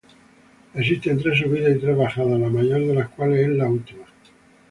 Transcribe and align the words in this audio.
Existen 0.73 1.19
tres 1.19 1.37
subidas 1.37 1.77
y 1.77 1.79
tres 1.79 1.95
bajadas, 1.95 2.39
la 2.39 2.49
mayor 2.49 2.87
de 2.87 2.95
las 2.95 3.09
cuales 3.09 3.41
es 3.41 3.49
la 3.55 3.67
última. 3.69 4.03